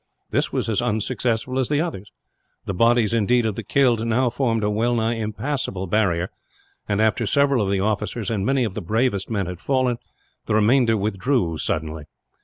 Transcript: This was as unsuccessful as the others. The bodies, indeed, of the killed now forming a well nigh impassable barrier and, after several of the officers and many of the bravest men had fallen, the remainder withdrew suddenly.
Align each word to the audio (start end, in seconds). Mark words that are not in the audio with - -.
This 0.31 0.51
was 0.51 0.67
as 0.67 0.81
unsuccessful 0.81 1.59
as 1.59 1.69
the 1.69 1.79
others. 1.79 2.11
The 2.65 2.73
bodies, 2.73 3.13
indeed, 3.13 3.45
of 3.45 3.53
the 3.53 3.61
killed 3.61 4.03
now 4.03 4.31
forming 4.31 4.63
a 4.63 4.71
well 4.71 4.95
nigh 4.95 5.13
impassable 5.13 5.85
barrier 5.85 6.31
and, 6.89 6.99
after 6.99 7.27
several 7.27 7.63
of 7.63 7.69
the 7.69 7.81
officers 7.81 8.31
and 8.31 8.43
many 8.43 8.63
of 8.63 8.73
the 8.73 8.81
bravest 8.81 9.29
men 9.29 9.45
had 9.45 9.61
fallen, 9.61 9.97
the 10.47 10.55
remainder 10.55 10.97
withdrew 10.97 11.59
suddenly. 11.59 12.05